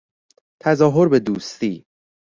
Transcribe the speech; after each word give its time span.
تظاهر 0.61 1.07
به 1.09 1.19
دوستی 1.19 1.85